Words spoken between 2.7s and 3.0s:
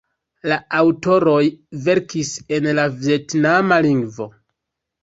la